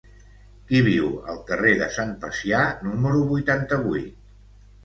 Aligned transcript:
Qui 0.69 0.79
viu 0.87 1.11
al 1.33 1.37
carrer 1.51 1.75
de 1.83 1.89
Sant 1.97 2.15
Pacià 2.25 2.65
número 2.89 3.23
vuitanta-vuit? 3.33 4.21